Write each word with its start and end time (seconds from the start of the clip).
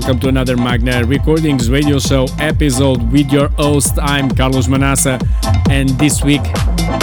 Welcome 0.00 0.20
to 0.20 0.28
another 0.28 0.56
Magna 0.56 1.04
Recordings 1.04 1.68
radio 1.68 1.98
show 1.98 2.28
episode 2.38 3.10
with 3.10 3.32
your 3.32 3.48
host. 3.48 3.98
I'm 3.98 4.30
Carlos 4.30 4.68
Manaça, 4.68 5.20
and 5.68 5.88
this 5.98 6.22
week 6.22 6.40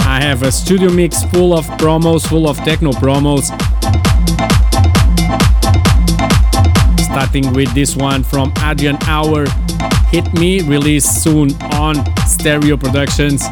I 0.06 0.18
have 0.22 0.42
a 0.42 0.50
studio 0.50 0.90
mix 0.90 1.22
full 1.24 1.52
of 1.52 1.66
promos, 1.76 2.26
full 2.26 2.48
of 2.48 2.56
techno 2.64 2.92
promos. 2.92 3.48
Starting 7.02 7.52
with 7.52 7.74
this 7.74 7.96
one 7.96 8.24
from 8.24 8.50
Adrian 8.62 8.96
Hour, 9.02 9.44
Hit 10.10 10.32
Me, 10.32 10.62
released 10.62 11.22
soon 11.22 11.50
on 11.74 11.96
Stereo 12.26 12.78
Productions. 12.78 13.44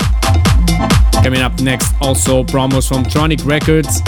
Coming 1.23 1.42
up 1.42 1.61
next, 1.61 1.92
also 2.01 2.45
promos 2.45 2.89
from 2.89 3.05
Tronic 3.05 3.45
Records. 3.45 4.01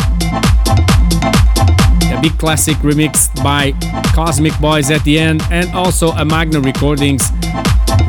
A 2.16 2.20
big 2.22 2.38
classic 2.38 2.76
remixed 2.78 3.42
by 3.44 3.72
Cosmic 4.14 4.58
Boys 4.58 4.90
at 4.90 5.04
the 5.04 5.18
end, 5.18 5.42
and 5.50 5.70
also 5.74 6.12
a 6.12 6.24
Magna 6.24 6.60
Recordings 6.60 7.30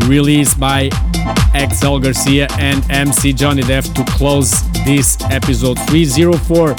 released 0.05 0.58
by 0.59 0.89
XL 1.53 1.97
Garcia 1.97 2.47
and 2.58 2.89
MC 2.89 3.33
Johnny 3.33 3.63
Def 3.63 3.94
to 3.95 4.05
close 4.05 4.52
this 4.85 5.17
episode 5.30 5.78
304. 5.89 6.75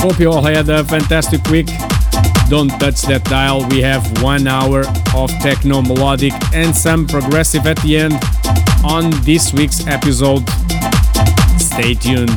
Hope 0.00 0.18
you 0.18 0.30
all 0.32 0.42
had 0.42 0.68
a 0.68 0.82
fantastic 0.84 1.44
week. 1.46 1.66
Don't 2.48 2.70
touch 2.80 3.02
that 3.02 3.22
dial, 3.24 3.68
we 3.68 3.80
have 3.82 4.22
one 4.22 4.48
hour 4.48 4.84
of 5.14 5.30
techno 5.40 5.82
melodic 5.82 6.32
and 6.54 6.74
some 6.74 7.06
progressive 7.06 7.66
at 7.66 7.76
the 7.82 7.96
end 7.98 8.14
on 8.84 9.10
this 9.22 9.52
week's 9.52 9.86
episode. 9.86 10.48
Stay 11.58 11.94
tuned. 11.94 12.30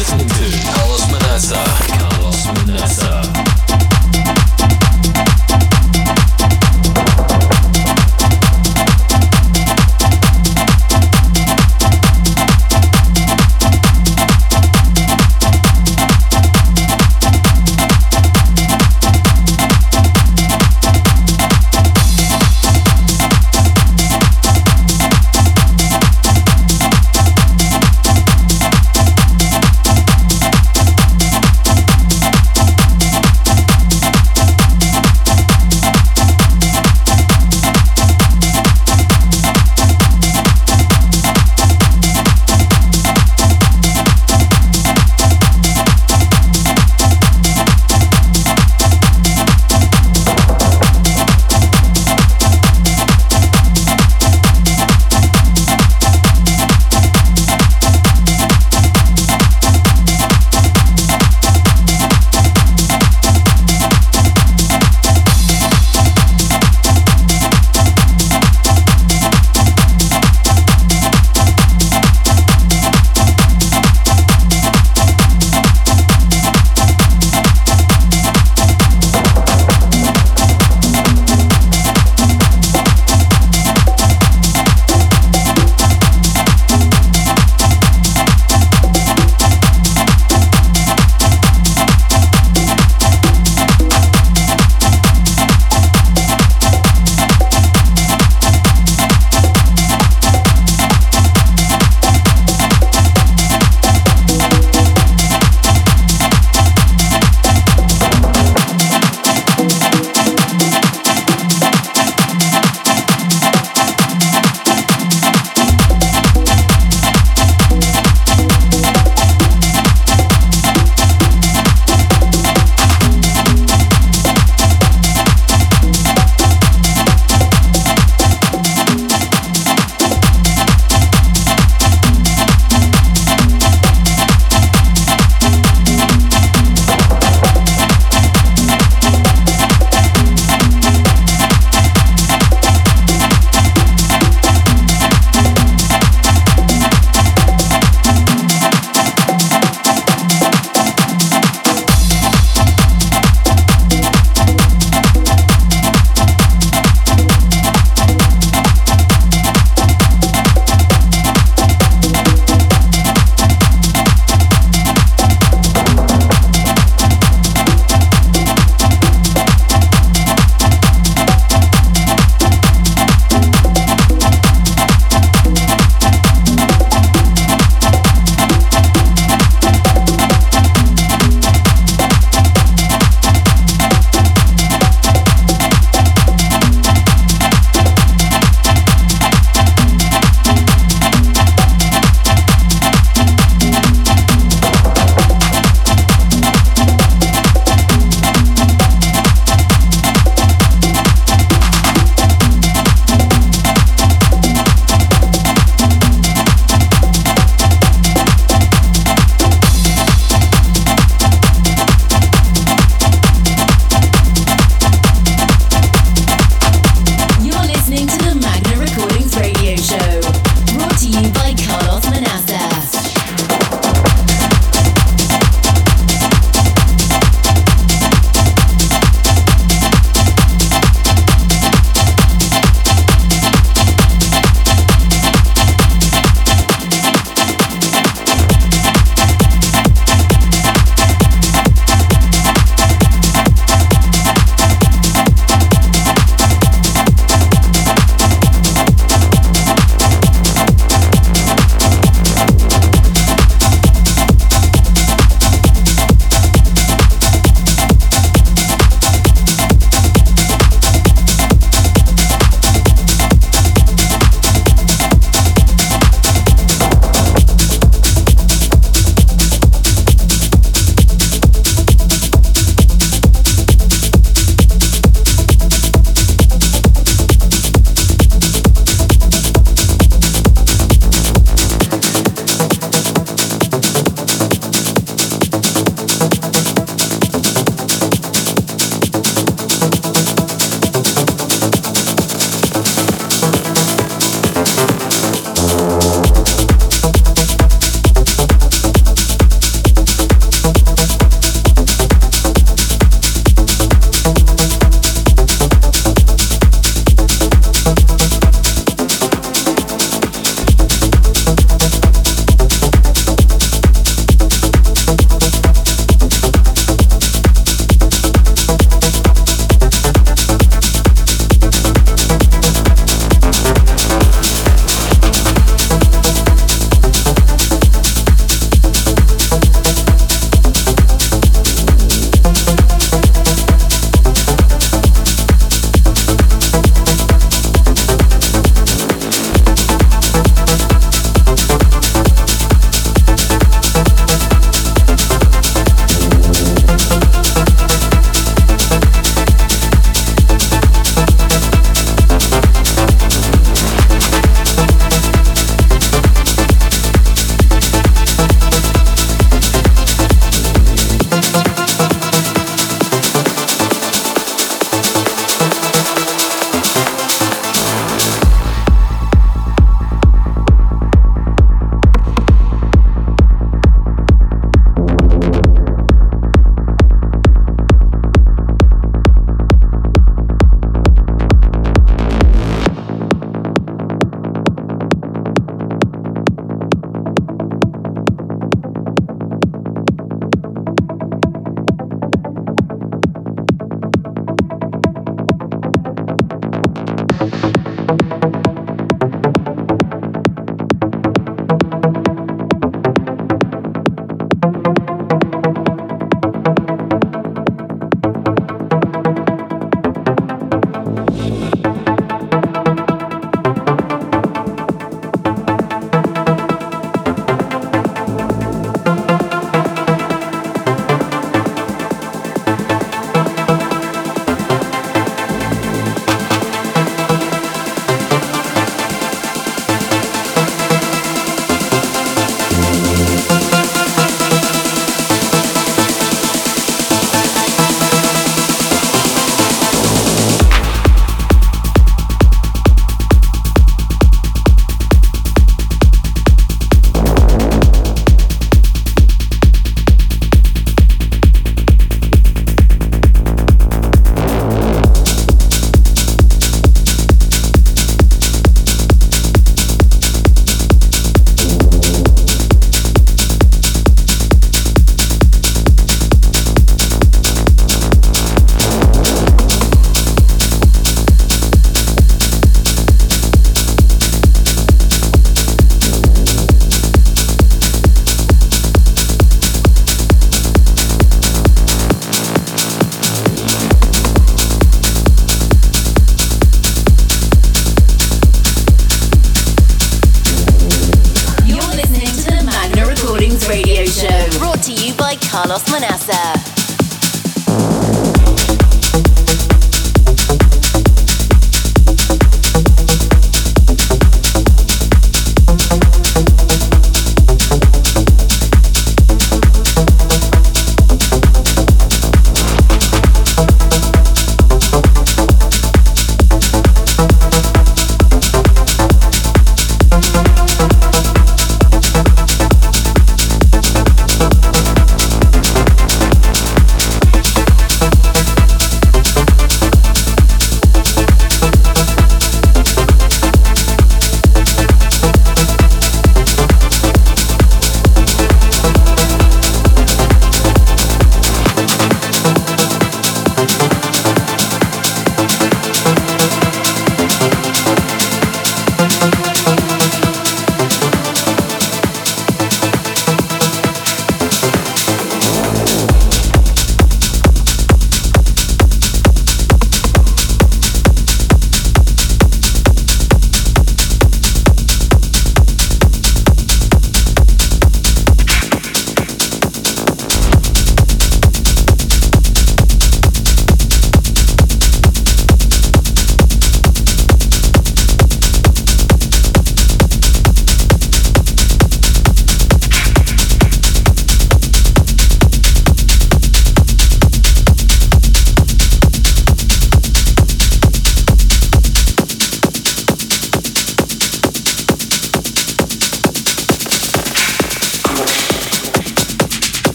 Listening 0.00 0.28
to 0.28 0.72
Carlos 0.72 1.06
Manaça. 2.56 3.29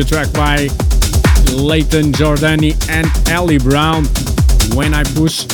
New 0.00 0.06
track 0.06 0.32
by 0.32 0.56
Layton 1.52 2.12
Giordani 2.12 2.72
and 2.88 3.06
Eli 3.28 3.58
Brown. 3.58 4.06
When 4.74 4.94
I 4.94 5.04
Push. 5.04 5.44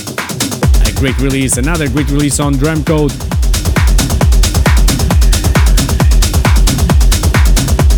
A 0.87 0.93
great 1.01 1.19
release, 1.19 1.57
another 1.57 1.89
great 1.89 2.09
release 2.11 2.39
on 2.39 2.55
Drumcode. 2.55 3.11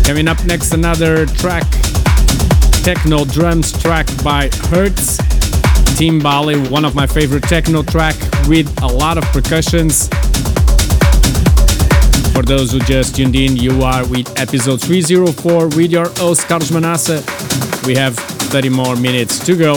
Coming 0.07 0.27
up 0.27 0.43
next, 0.45 0.73
another 0.73 1.27
track, 1.27 1.69
techno 2.83 3.25
drums 3.25 3.71
track 3.79 4.07
by 4.23 4.49
Hertz. 4.71 5.17
Timballe, 5.99 6.67
one 6.71 6.83
of 6.83 6.95
my 6.95 7.05
favorite 7.05 7.43
techno 7.43 7.83
track 7.83 8.15
with 8.47 8.75
a 8.81 8.87
lot 8.87 9.19
of 9.19 9.23
percussions. 9.25 10.09
For 12.39 12.45
those 12.45 12.71
who 12.71 12.79
just 12.79 13.17
tuned 13.17 13.35
in, 13.35 13.57
you 13.57 13.83
are 13.83 14.07
with 14.07 14.39
episode 14.39 14.79
304 14.79 15.67
with 15.75 15.91
your 15.91 16.07
host 16.11 16.47
Carlos 16.47 16.71
Manaça. 16.71 17.19
We 17.85 17.95
have 17.95 18.15
30 18.15 18.69
more 18.69 18.95
minutes 18.95 19.39
to 19.39 19.57
go. 19.57 19.73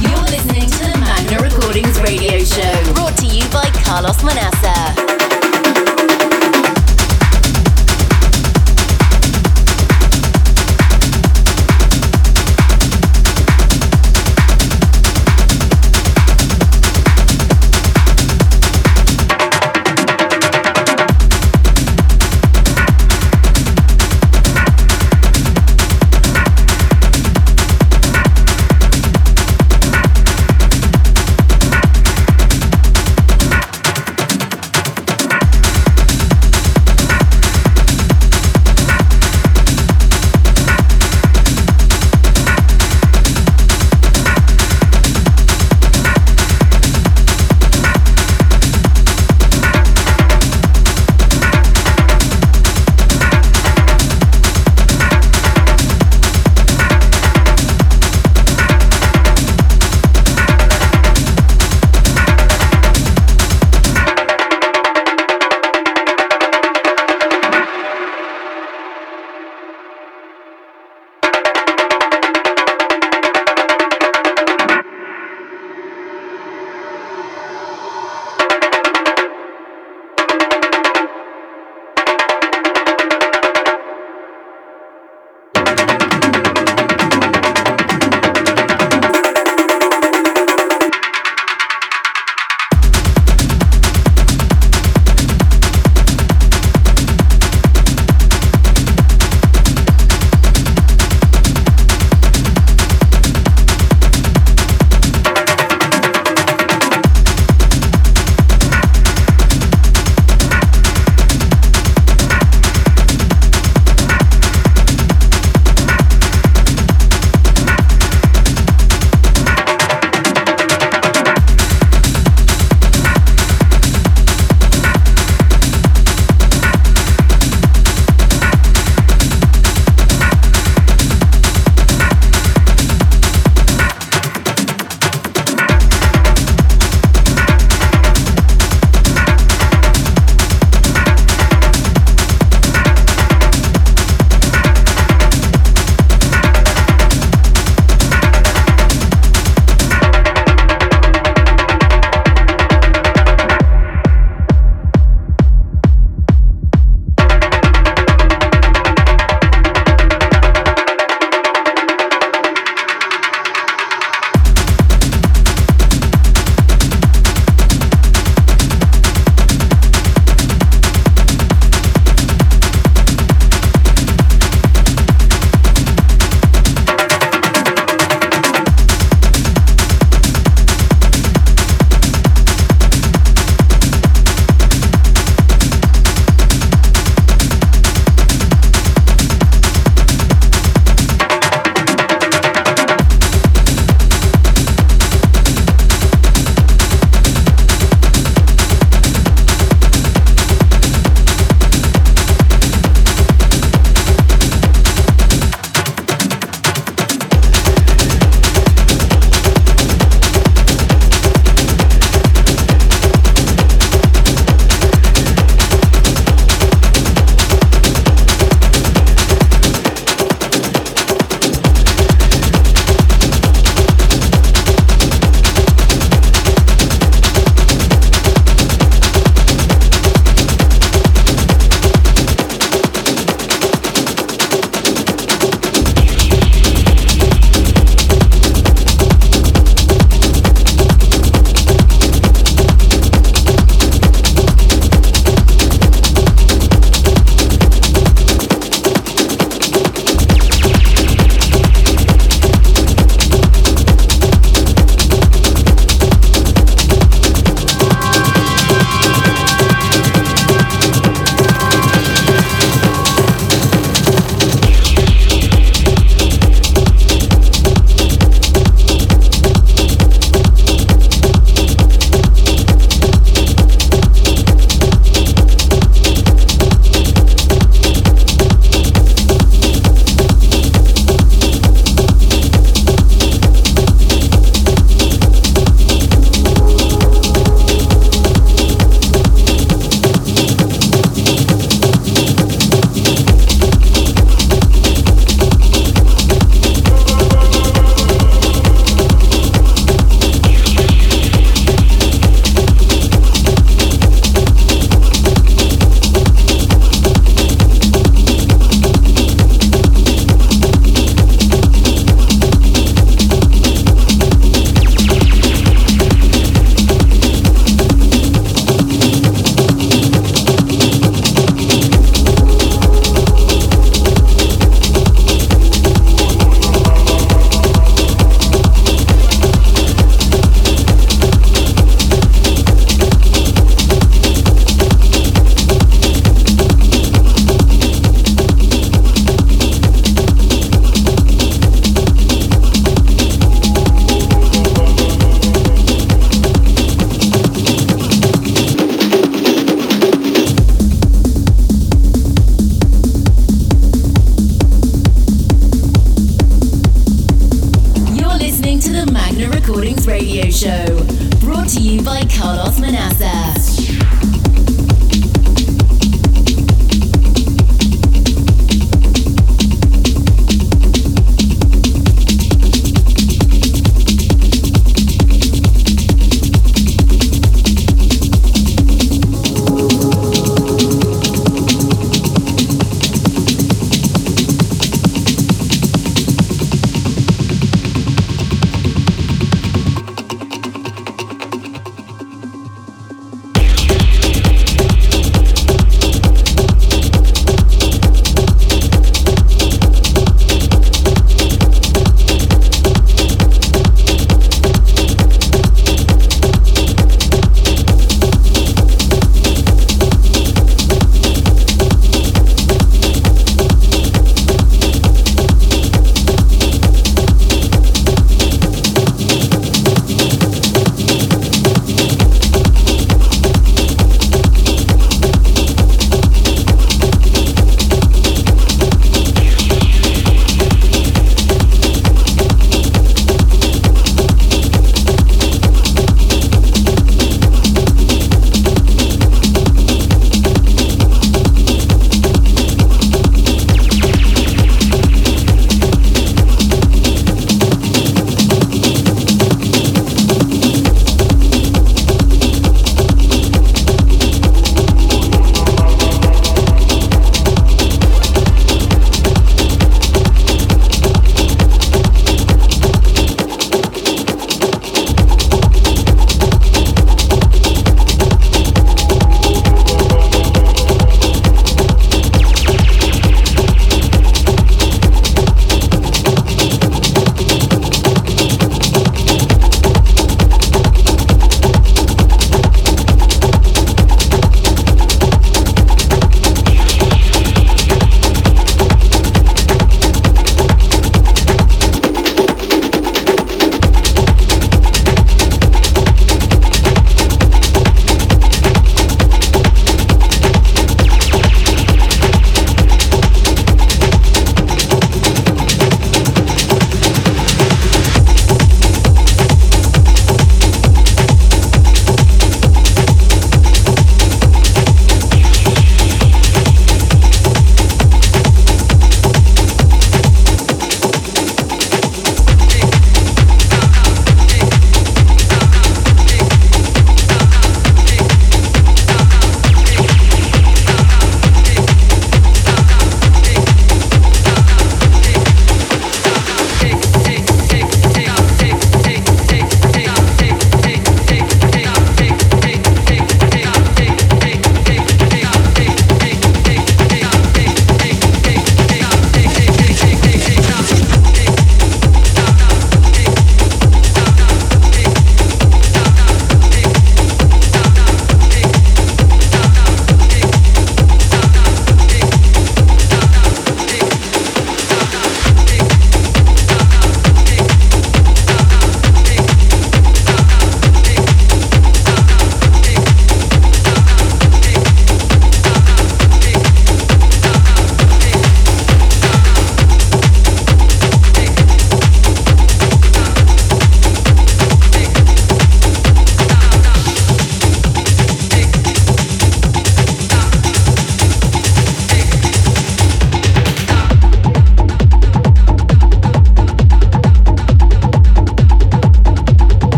You're 0.00 0.24
listening 0.32 0.70
to 0.70 0.84
the 0.88 0.96
Magna 0.98 1.42
Recordings 1.42 2.00
radio 2.00 2.38
show, 2.38 2.94
brought 2.94 3.18
to 3.18 3.26
you 3.26 3.44
by 3.50 3.68
Carlos 3.84 4.16
Manaça. 4.22 4.51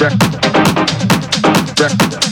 Record. 0.00 0.22
Record. 1.80 2.27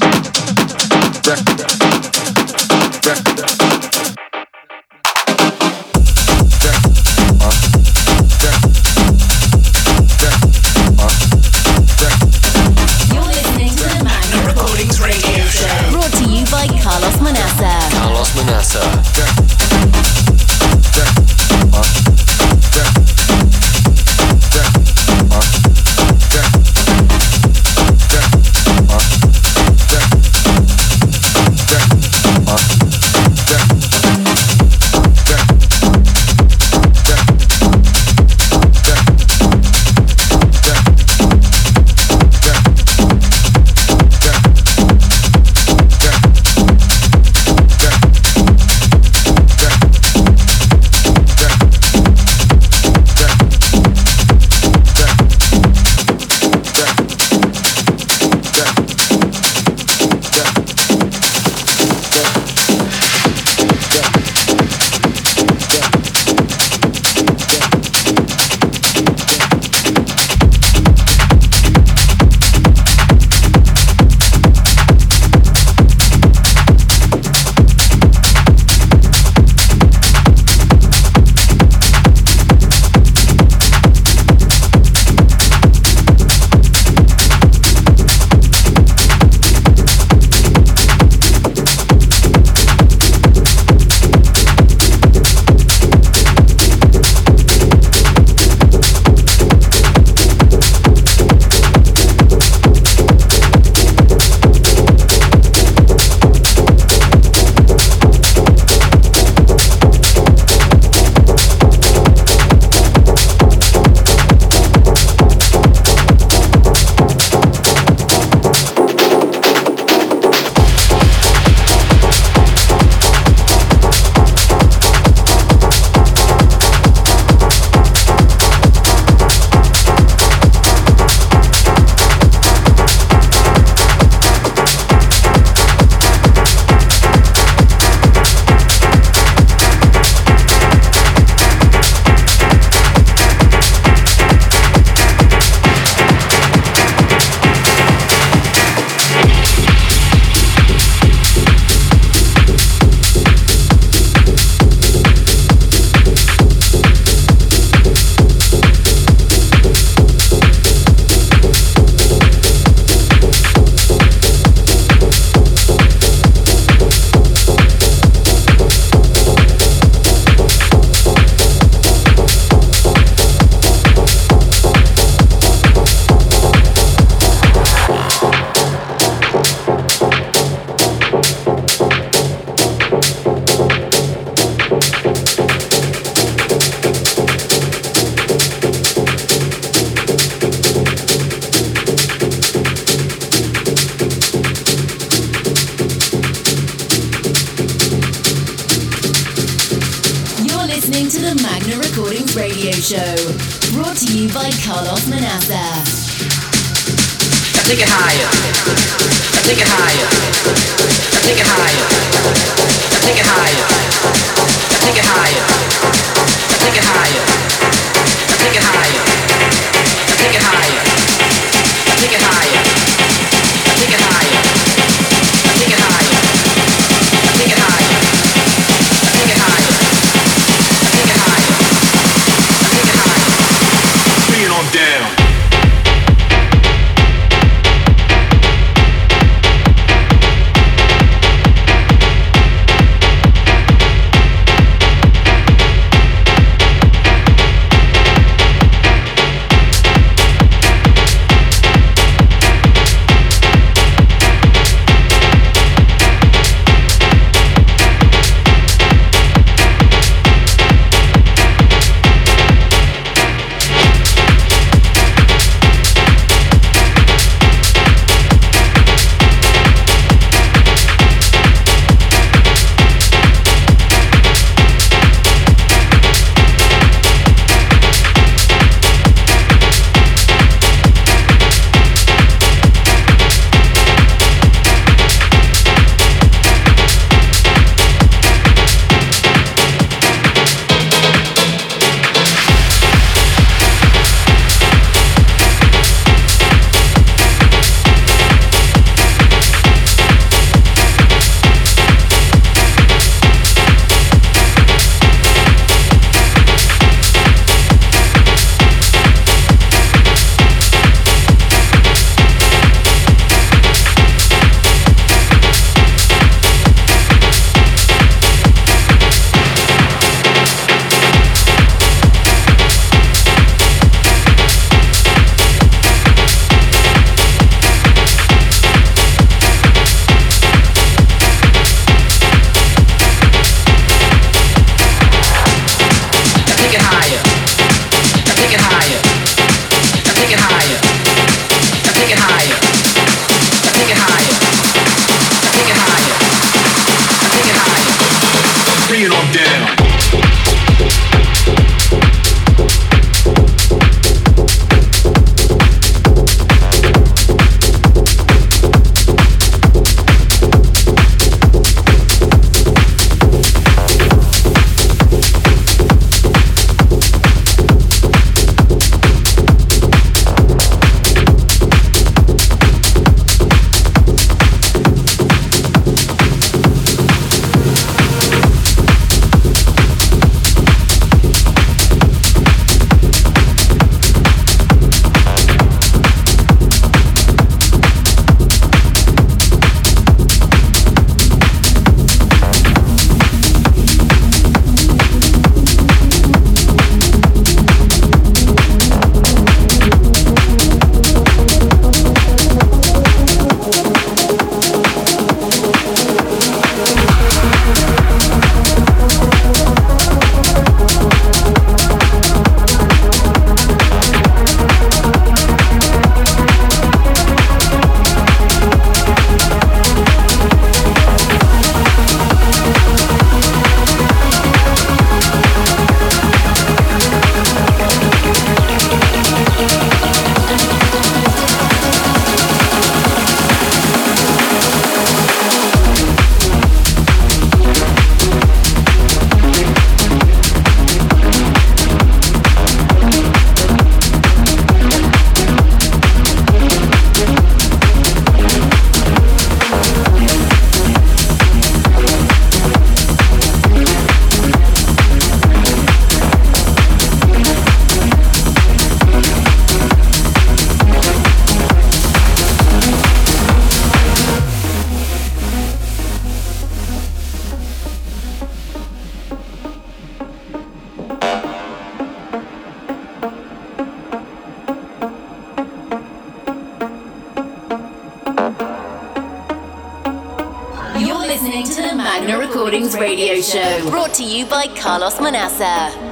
Show, 483.47 483.91
brought 483.91 484.13
to 484.15 484.25
you 484.25 484.45
by 484.45 484.67
Carlos 484.67 485.21
Manaça. 485.21 486.06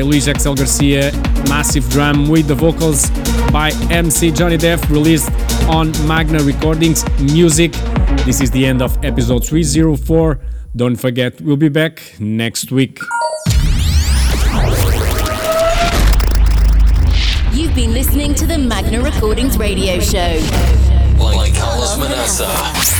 By 0.00 0.04
Luis 0.06 0.24
XL 0.24 0.54
Garcia, 0.54 1.10
Massivedrum 1.44 2.30
with 2.30 2.46
the 2.46 2.54
vocals 2.54 3.10
by 3.52 3.70
MC 3.90 4.30
Johnny 4.30 4.56
Def, 4.56 4.88
released 4.88 5.30
on 5.68 5.92
Magna 6.08 6.42
Recordings 6.42 7.04
Music. 7.20 7.72
This 8.24 8.40
is 8.40 8.50
the 8.50 8.64
end 8.64 8.80
of 8.80 8.96
episode 9.04 9.44
304. 9.44 10.40
Don't 10.74 10.96
forget, 10.96 11.38
we'll 11.42 11.56
be 11.56 11.68
back 11.68 12.00
next 12.18 12.72
week. 12.72 12.98
You've 17.52 17.74
been 17.74 17.92
listening 17.92 18.34
to 18.36 18.46
the 18.46 18.56
Magna 18.56 19.02
Recordings 19.02 19.58
radio 19.58 20.00
show. 20.00 20.40
By 21.18 21.50
Carlos 21.50 21.98
Manaça. 21.98 22.99